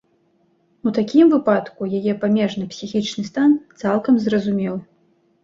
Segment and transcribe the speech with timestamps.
[0.91, 4.83] У такім выпадку яе памежны псіхічны стан цалкам зразумелы.